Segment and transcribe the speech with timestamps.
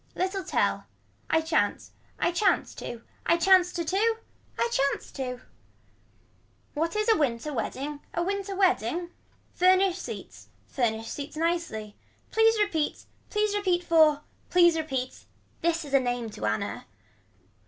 [0.15, 0.85] Little tell.
[1.29, 1.91] I chance.
[2.17, 3.03] I chance to.
[3.27, 4.17] I chance to to.
[4.57, 5.41] I chance to.
[6.73, 9.11] What is a winter wedding a winter wedding.
[9.53, 10.47] Furnish seats.
[10.67, 11.95] Furnish seats nicely.
[12.31, 13.05] Please repeat.
[13.29, 14.21] Please repeat for.
[14.49, 15.25] Please repeat.
[15.61, 16.87] This is a name to Anna.